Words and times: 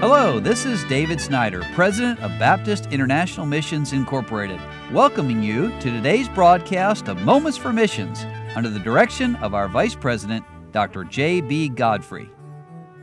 Hello, 0.00 0.40
this 0.40 0.64
is 0.64 0.82
David 0.84 1.20
Snyder, 1.20 1.62
President 1.74 2.18
of 2.20 2.30
Baptist 2.38 2.86
International 2.86 3.44
Missions 3.44 3.92
Incorporated, 3.92 4.58
welcoming 4.94 5.42
you 5.42 5.68
to 5.80 5.90
today's 5.90 6.26
broadcast 6.26 7.06
of 7.08 7.20
Moments 7.20 7.58
for 7.58 7.70
Missions 7.70 8.24
under 8.56 8.70
the 8.70 8.78
direction 8.78 9.36
of 9.36 9.52
our 9.52 9.68
Vice 9.68 9.94
President, 9.94 10.42
Dr. 10.72 11.04
J.B. 11.04 11.68
Godfrey. 11.68 12.30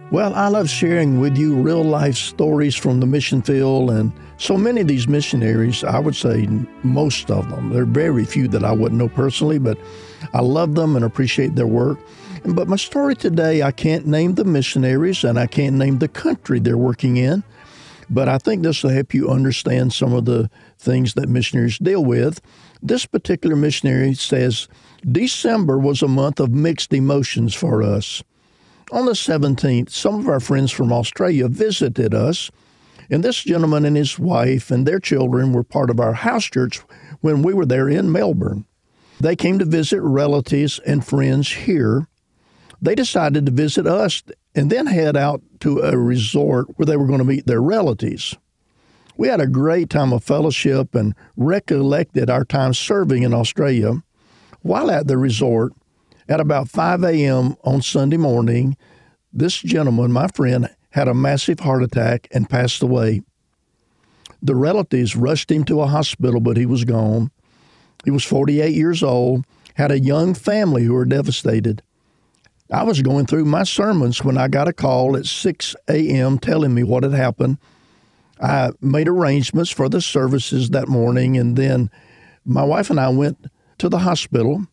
Well, 0.09 0.33
I 0.33 0.47
love 0.47 0.71
sharing 0.71 1.20
with 1.20 1.38
you 1.38 1.54
real 1.54 1.83
life 1.83 2.15
stories 2.15 2.75
from 2.75 3.00
the 3.00 3.05
mission 3.05 3.43
field, 3.43 3.91
and 3.91 4.11
so 4.38 4.57
many 4.57 4.82
of 4.82 4.88
these 4.88 5.07
missionaries, 5.07 5.84
I 5.84 6.00
would 6.00 6.16
say 6.16 6.48
most 6.82 7.29
of 7.29 7.48
them, 7.52 7.70
there 7.70 7.84
are 7.84 7.86
very 7.86 8.25
few 8.25 8.48
that 8.48 8.66
I 8.66 8.71
wouldn't 8.71 8.98
know 8.98 9.09
personally, 9.09 9.59
but 9.59 9.77
I 10.34 10.41
love 10.41 10.73
them 10.73 10.95
and 10.95 11.05
appreciate 11.05 11.54
their 11.54 11.68
work. 11.68 12.00
But 12.45 12.67
my 12.67 12.75
story 12.75 13.15
today, 13.15 13.61
I 13.61 13.71
can't 13.71 14.05
name 14.05 14.35
the 14.35 14.43
missionaries 14.43 15.23
and 15.23 15.39
I 15.39 15.48
can't 15.48 15.75
name 15.75 15.99
the 15.99 16.07
country 16.07 16.59
they're 16.59 16.77
working 16.77 17.17
in. 17.17 17.43
But 18.09 18.29
I 18.29 18.38
think 18.38 18.63
this 18.63 18.84
will 18.84 18.91
help 18.91 19.13
you 19.13 19.29
understand 19.29 19.91
some 19.91 20.13
of 20.13 20.25
the 20.25 20.49
things 20.77 21.13
that 21.15 21.27
missionaries 21.29 21.77
deal 21.77 22.03
with. 22.03 22.39
This 22.81 23.05
particular 23.05 23.55
missionary 23.55 24.13
says 24.13 24.67
December 25.09 25.77
was 25.77 26.02
a 26.02 26.07
month 26.07 26.39
of 26.39 26.52
mixed 26.52 26.93
emotions 26.93 27.53
for 27.53 27.84
us. 27.84 28.23
On 28.91 29.05
the 29.05 29.12
17th, 29.12 29.90
some 29.90 30.20
of 30.20 30.29
our 30.29 30.40
friends 30.40 30.71
from 30.71 30.93
Australia 30.93 31.49
visited 31.49 32.13
us, 32.13 32.49
and 33.09 33.23
this 33.23 33.43
gentleman 33.43 33.84
and 33.84 33.98
his 33.98 34.17
wife 34.17 34.71
and 34.71 34.85
their 34.85 34.99
children 34.99 35.51
were 35.51 35.63
part 35.63 35.90
of 35.90 35.99
our 35.99 36.13
house 36.13 36.45
church 36.45 36.79
when 37.20 37.41
we 37.41 37.54
were 37.54 37.65
there 37.65 37.90
in 37.90 38.12
Melbourne. 38.12 38.65
They 39.20 39.35
came 39.35 39.59
to 39.59 39.65
visit 39.65 40.01
relatives 40.01 40.79
and 40.85 41.05
friends 41.05 41.51
here 41.51 42.07
they 42.81 42.95
decided 42.95 43.45
to 43.45 43.52
visit 43.52 43.88
us 43.88 44.23
and 44.55 44.72
then 44.72 44.88
head 44.88 45.18
out 45.18 45.41
to 45.62 45.80
a 45.80 45.98
resort 45.98 46.68
where 46.76 46.85
they 46.85 46.98
were 46.98 47.08
going 47.08 47.20
to 47.20 47.26
meet 47.26 47.48
their 47.48 47.62
relatives. 47.62 48.35
We 49.18 49.27
had 49.27 49.41
a 49.41 49.48
great 49.48 49.90
time 49.90 50.13
of 50.13 50.24
fellowship 50.24 50.93
and 50.93 51.16
recollected 51.35 52.29
our 52.29 52.46
time 52.46 52.74
serving 52.74 53.24
in 53.24 53.34
Australia. 53.34 54.04
While 54.62 54.91
at 54.91 55.07
the 55.07 55.18
resort, 55.18 55.74
at 56.29 56.40
about 56.40 56.70
5 56.70 57.04
a.m. 57.04 57.55
on 57.63 57.82
Sunday 57.82 58.18
morning, 58.18 58.77
this 59.34 59.57
gentleman, 59.57 60.12
my 60.12 60.27
friend, 60.27 60.70
had 60.91 61.07
a 61.07 61.13
massive 61.13 61.60
heart 61.60 61.84
attack 61.84 62.27
and 62.32 62.49
passed 62.49 62.84
away. 62.84 63.21
The 64.41 64.56
relatives 64.56 65.16
rushed 65.16 65.51
him 65.51 65.63
to 65.66 65.81
a 65.81 65.88
hospital, 65.88 66.40
but 66.40 66.57
he 66.57 66.66
was 66.66 66.84
gone. 66.84 67.31
He 68.06 68.12
was 68.12 68.23
48 68.23 68.73
years 68.73 69.01
old, 69.01 69.46
had 69.75 69.91
a 69.91 70.00
young 70.00 70.34
family 70.34 70.84
who 70.84 70.94
were 70.94 71.06
devastated. 71.06 71.81
I 72.72 72.84
was 72.84 73.01
going 73.01 73.25
through 73.25 73.46
my 73.46 73.63
sermons 73.63 74.23
when 74.23 74.38
I 74.38 74.50
got 74.50 74.68
a 74.68 74.73
call 74.73 75.16
at 75.16 75.25
6 75.25 75.75
a.m. 75.88 76.38
telling 76.38 76.73
me 76.73 76.84
what 76.84 77.03
had 77.03 77.13
happened. 77.13 77.57
I 78.41 78.72
made 78.81 79.07
arrangements 79.07 79.72
for 79.72 79.88
the 79.88 80.01
services 80.01 80.69
that 80.72 80.90
morning, 80.90 81.38
and 81.38 81.56
then 81.56 81.90
my 82.45 82.63
wife 82.63 82.90
and 82.90 83.00
I 83.00 83.09
went 83.09 83.47
to 83.78 83.88
the 83.88 84.00
hospital. 84.00 84.66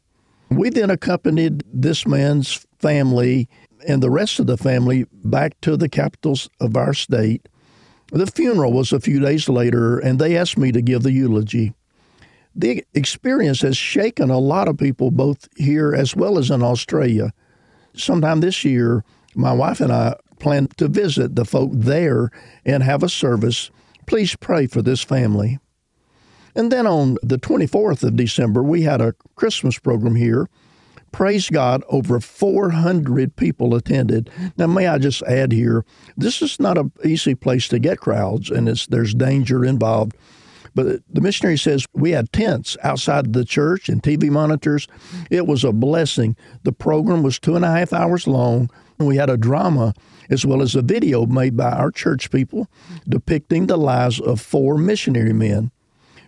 We 0.50 0.70
then 0.70 0.90
accompanied 0.90 1.62
this 1.72 2.06
man's 2.06 2.66
family 2.78 3.48
and 3.86 4.02
the 4.02 4.10
rest 4.10 4.40
of 4.40 4.46
the 4.46 4.56
family 4.56 5.06
back 5.12 5.60
to 5.60 5.76
the 5.76 5.88
capitals 5.88 6.50
of 6.60 6.76
our 6.76 6.94
state. 6.94 7.48
The 8.12 8.26
funeral 8.26 8.72
was 8.72 8.92
a 8.92 9.00
few 9.00 9.20
days 9.20 9.48
later, 9.48 9.98
and 9.98 10.18
they 10.18 10.36
asked 10.36 10.58
me 10.58 10.72
to 10.72 10.82
give 10.82 11.04
the 11.04 11.12
eulogy. 11.12 11.74
The 12.56 12.84
experience 12.92 13.62
has 13.62 13.76
shaken 13.76 14.30
a 14.30 14.38
lot 14.38 14.68
of 14.68 14.78
people, 14.78 15.10
both 15.10 15.48
here 15.56 15.94
as 15.94 16.14
well 16.14 16.38
as 16.38 16.50
in 16.50 16.62
Australia 16.62 17.32
sometime 17.94 18.40
this 18.40 18.64
year, 18.64 19.04
my 19.34 19.52
wife 19.52 19.80
and 19.80 19.92
I 19.92 20.16
plan 20.38 20.68
to 20.76 20.88
visit 20.88 21.36
the 21.36 21.44
folk 21.44 21.70
there 21.72 22.30
and 22.64 22.82
have 22.82 23.02
a 23.02 23.08
service. 23.08 23.70
Please 24.06 24.36
pray 24.36 24.66
for 24.66 24.82
this 24.82 25.02
family. 25.02 25.58
And 26.54 26.70
then 26.70 26.86
on 26.86 27.16
the 27.22 27.38
24th 27.38 28.04
of 28.04 28.16
December, 28.16 28.62
we 28.62 28.82
had 28.82 29.00
a 29.00 29.14
Christmas 29.34 29.78
program 29.78 30.14
here. 30.14 30.48
Praise 31.10 31.48
God, 31.48 31.84
over 31.88 32.18
400 32.20 33.36
people 33.36 33.74
attended. 33.74 34.30
Now, 34.56 34.66
may 34.66 34.88
I 34.88 34.98
just 34.98 35.22
add 35.22 35.52
here, 35.52 35.84
this 36.16 36.42
is 36.42 36.58
not 36.58 36.76
an 36.76 36.92
easy 37.04 37.34
place 37.34 37.68
to 37.68 37.78
get 37.78 38.00
crowds, 38.00 38.50
and 38.50 38.66
there's 38.66 39.14
danger 39.14 39.64
involved. 39.64 40.16
But 40.74 41.02
the 41.08 41.20
missionary 41.20 41.56
says 41.56 41.86
we 41.92 42.10
had 42.10 42.32
tents 42.32 42.76
outside 42.82 43.32
the 43.32 43.44
church 43.44 43.88
and 43.88 44.02
TV 44.02 44.28
monitors. 44.28 44.88
It 45.30 45.46
was 45.46 45.62
a 45.62 45.72
blessing. 45.72 46.36
The 46.64 46.72
program 46.72 47.22
was 47.22 47.38
two 47.38 47.56
and 47.56 47.64
a 47.64 47.70
half 47.70 47.92
hours 47.92 48.26
long. 48.26 48.70
And 48.98 49.08
We 49.08 49.16
had 49.16 49.30
a 49.30 49.36
drama 49.36 49.94
as 50.30 50.44
well 50.44 50.62
as 50.62 50.74
a 50.74 50.82
video 50.82 51.26
made 51.26 51.56
by 51.56 51.70
our 51.70 51.90
church 51.90 52.30
people 52.30 52.68
depicting 53.08 53.66
the 53.66 53.76
lives 53.76 54.20
of 54.20 54.40
four 54.40 54.78
missionary 54.78 55.32
men. 55.32 55.70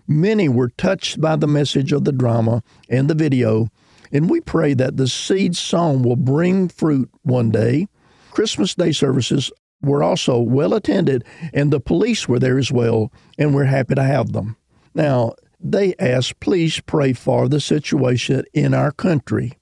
Many 0.09 0.49
were 0.49 0.69
touched 0.69 1.21
by 1.21 1.37
the 1.37 1.49
message 1.49 1.93
of 1.93 2.05
the 2.05 2.13
drama 2.13 2.63
and 2.89 3.09
the 3.09 3.15
video, 3.15 3.69
and 4.13 4.31
we 4.31 4.41
pray 4.41 4.75
that 4.75 4.97
the 4.97 5.09
seed 5.09 5.57
sown 5.57 6.03
will 6.03 6.17
bring 6.17 6.69
fruit 6.69 7.11
one 7.23 7.51
day. 7.51 7.89
Christmas 8.31 8.75
Day 8.75 8.93
services 8.93 9.51
were 9.87 10.03
also 10.03 10.39
well 10.39 10.75
attended, 10.75 11.25
and 11.55 11.71
the 11.71 11.81
police 11.81 12.29
were 12.29 12.39
there 12.39 12.59
as 12.59 12.71
well, 12.71 13.13
and 13.39 13.55
we're 13.55 13.65
happy 13.65 13.95
to 13.95 14.03
have 14.03 14.33
them. 14.33 14.57
Now, 14.95 15.35
they 15.61 15.95
asked, 15.99 16.41
please 16.41 16.81
pray 16.81 17.13
for 17.13 17.49
the 17.49 17.61
situation 17.61 18.45
in 18.53 18.75
our 18.75 18.93
country. 18.93 19.53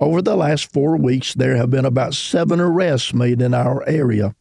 Over 0.00 0.22
the 0.22 0.36
last 0.36 0.72
four 0.72 0.96
weeks, 0.96 1.34
there 1.34 1.56
have 1.56 1.70
been 1.70 1.84
about 1.84 2.14
seven 2.14 2.60
arrests 2.60 3.14
made 3.14 3.40
in 3.40 3.54
our 3.54 3.86
area. 3.88 4.34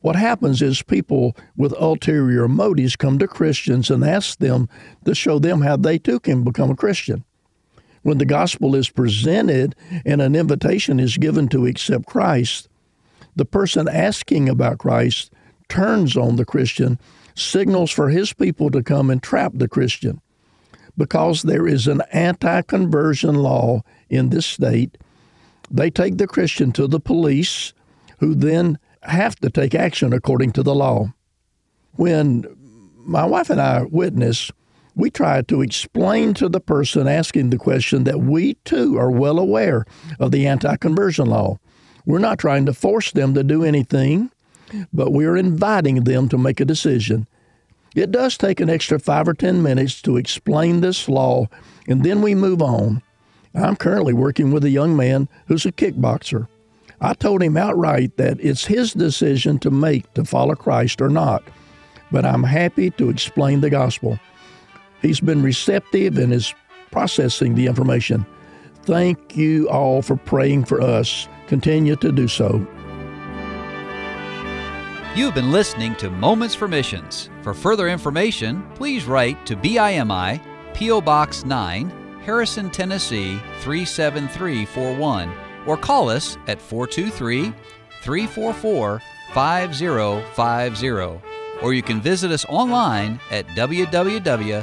What 0.00 0.16
happens 0.16 0.62
is 0.62 0.82
people 0.82 1.36
with 1.56 1.72
ulterior 1.80 2.48
motives 2.48 2.96
come 2.96 3.18
to 3.18 3.28
Christians 3.28 3.90
and 3.90 4.04
ask 4.04 4.38
them 4.38 4.68
to 5.04 5.14
show 5.14 5.38
them 5.38 5.62
how 5.62 5.76
they 5.76 5.98
too 5.98 6.18
can 6.18 6.42
become 6.42 6.70
a 6.70 6.76
Christian. 6.76 7.24
When 8.02 8.18
the 8.18 8.24
gospel 8.24 8.74
is 8.74 8.90
presented 8.90 9.76
and 10.04 10.20
an 10.20 10.34
invitation 10.34 10.98
is 10.98 11.16
given 11.16 11.48
to 11.48 11.66
accept 11.66 12.06
Christ, 12.06 12.68
the 13.36 13.44
person 13.44 13.88
asking 13.88 14.48
about 14.48 14.78
Christ 14.78 15.32
turns 15.68 16.16
on 16.16 16.36
the 16.36 16.44
Christian, 16.44 16.98
signals 17.34 17.90
for 17.90 18.10
his 18.10 18.32
people 18.32 18.70
to 18.70 18.82
come 18.82 19.10
and 19.10 19.22
trap 19.22 19.52
the 19.54 19.68
Christian. 19.68 20.20
Because 20.98 21.42
there 21.42 21.66
is 21.66 21.86
an 21.86 22.02
anti 22.12 22.60
conversion 22.62 23.36
law 23.36 23.82
in 24.10 24.28
this 24.28 24.44
state, 24.44 24.98
they 25.70 25.88
take 25.88 26.18
the 26.18 26.26
Christian 26.26 26.72
to 26.72 26.86
the 26.86 27.00
police, 27.00 27.72
who 28.18 28.34
then 28.34 28.78
have 29.02 29.36
to 29.36 29.50
take 29.50 29.74
action 29.74 30.12
according 30.12 30.52
to 30.52 30.62
the 30.62 30.74
law. 30.74 31.12
When 31.92 32.44
my 32.96 33.24
wife 33.24 33.50
and 33.50 33.60
I 33.60 33.84
witness, 33.84 34.50
we 34.94 35.10
try 35.10 35.42
to 35.42 35.62
explain 35.62 36.34
to 36.34 36.48
the 36.48 36.60
person 36.60 37.08
asking 37.08 37.50
the 37.50 37.58
question 37.58 38.04
that 38.04 38.20
we 38.20 38.54
too 38.64 38.98
are 38.98 39.10
well 39.10 39.38
aware 39.38 39.86
of 40.20 40.30
the 40.30 40.46
anti 40.46 40.76
conversion 40.76 41.26
law. 41.26 41.58
We're 42.04 42.18
not 42.18 42.38
trying 42.38 42.66
to 42.66 42.74
force 42.74 43.12
them 43.12 43.34
to 43.34 43.44
do 43.44 43.64
anything, 43.64 44.30
but 44.92 45.12
we're 45.12 45.36
inviting 45.36 46.04
them 46.04 46.28
to 46.30 46.38
make 46.38 46.60
a 46.60 46.64
decision. 46.64 47.26
It 47.94 48.10
does 48.10 48.36
take 48.38 48.60
an 48.60 48.70
extra 48.70 48.98
five 48.98 49.28
or 49.28 49.34
10 49.34 49.62
minutes 49.62 50.00
to 50.02 50.16
explain 50.16 50.80
this 50.80 51.08
law, 51.08 51.48
and 51.86 52.02
then 52.02 52.22
we 52.22 52.34
move 52.34 52.62
on. 52.62 53.02
I'm 53.54 53.76
currently 53.76 54.14
working 54.14 54.50
with 54.50 54.64
a 54.64 54.70
young 54.70 54.96
man 54.96 55.28
who's 55.46 55.66
a 55.66 55.72
kickboxer. 55.72 56.48
I 57.00 57.14
told 57.14 57.42
him 57.42 57.56
outright 57.56 58.16
that 58.16 58.38
it's 58.40 58.64
his 58.64 58.92
decision 58.92 59.58
to 59.58 59.70
make 59.70 60.12
to 60.14 60.24
follow 60.24 60.54
Christ 60.54 61.02
or 61.02 61.10
not, 61.10 61.42
but 62.10 62.24
I'm 62.24 62.44
happy 62.44 62.90
to 62.92 63.10
explain 63.10 63.60
the 63.60 63.70
gospel. 63.70 64.18
He's 65.02 65.20
been 65.20 65.42
receptive 65.42 66.16
and 66.16 66.32
is 66.32 66.54
processing 66.92 67.56
the 67.56 67.66
information. 67.66 68.24
Thank 68.84 69.36
you 69.36 69.68
all 69.68 70.02
for 70.02 70.16
praying 70.16 70.64
for 70.64 70.80
us 70.80 71.28
continue 71.52 71.96
to 71.96 72.10
do 72.10 72.26
so. 72.28 72.66
You've 75.14 75.34
been 75.34 75.52
listening 75.52 75.94
to 75.96 76.08
Moments 76.08 76.54
for 76.54 76.66
Missions. 76.66 77.28
For 77.42 77.52
further 77.52 77.88
information, 77.88 78.66
please 78.74 79.04
write 79.04 79.44
to 79.44 79.54
BIMI, 79.54 80.40
P.O. 80.72 81.02
Box 81.02 81.44
9, 81.44 81.90
Harrison, 82.24 82.70
Tennessee 82.70 83.38
37341, 83.60 85.30
or 85.66 85.76
call 85.76 86.08
us 86.08 86.38
at 86.46 86.58
423 86.58 87.52
344 88.02 89.02
5050. 89.34 91.20
Or 91.60 91.74
you 91.74 91.82
can 91.82 92.00
visit 92.00 92.30
us 92.30 92.46
online 92.46 93.20
at 93.30 93.46
www.bimi.org. 93.48 94.62